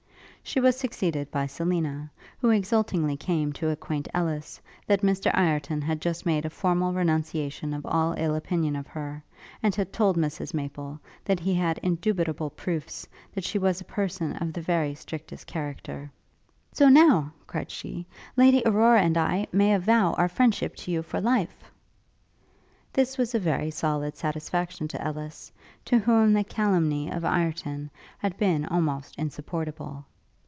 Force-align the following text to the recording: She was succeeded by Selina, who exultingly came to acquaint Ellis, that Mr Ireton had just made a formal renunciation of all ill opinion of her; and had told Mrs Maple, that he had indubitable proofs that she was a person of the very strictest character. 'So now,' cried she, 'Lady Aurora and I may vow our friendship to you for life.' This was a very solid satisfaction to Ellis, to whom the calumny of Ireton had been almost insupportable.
She 0.43 0.59
was 0.59 0.75
succeeded 0.75 1.29
by 1.31 1.45
Selina, 1.45 2.11
who 2.41 2.49
exultingly 2.49 3.15
came 3.15 3.53
to 3.53 3.69
acquaint 3.69 4.07
Ellis, 4.13 4.59
that 4.87 4.99
Mr 5.01 5.29
Ireton 5.33 5.81
had 5.81 6.01
just 6.01 6.25
made 6.25 6.45
a 6.45 6.49
formal 6.49 6.91
renunciation 6.91 7.73
of 7.75 7.85
all 7.85 8.15
ill 8.17 8.33
opinion 8.35 8.75
of 8.75 8.87
her; 8.87 9.23
and 9.63 9.73
had 9.73 9.93
told 9.93 10.17
Mrs 10.17 10.53
Maple, 10.53 10.99
that 11.23 11.39
he 11.39 11.53
had 11.53 11.77
indubitable 11.83 12.49
proofs 12.49 13.07
that 13.33 13.45
she 13.45 13.57
was 13.59 13.79
a 13.79 13.85
person 13.85 14.33
of 14.37 14.51
the 14.51 14.59
very 14.61 14.93
strictest 14.95 15.45
character. 15.47 16.11
'So 16.73 16.89
now,' 16.89 17.31
cried 17.47 17.69
she, 17.71 18.05
'Lady 18.35 18.61
Aurora 18.65 18.99
and 19.03 19.17
I 19.17 19.45
may 19.53 19.77
vow 19.77 20.13
our 20.13 20.27
friendship 20.27 20.75
to 20.77 20.91
you 20.91 21.01
for 21.03 21.21
life.' 21.21 21.71
This 22.91 23.15
was 23.17 23.33
a 23.35 23.39
very 23.39 23.69
solid 23.71 24.17
satisfaction 24.17 24.87
to 24.89 25.01
Ellis, 25.01 25.49
to 25.85 25.99
whom 25.99 26.33
the 26.33 26.43
calumny 26.43 27.09
of 27.11 27.23
Ireton 27.23 27.89
had 28.17 28.35
been 28.37 28.65
almost 28.65 29.15
insupportable. 29.17 30.07